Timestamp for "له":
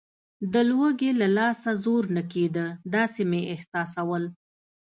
1.21-1.27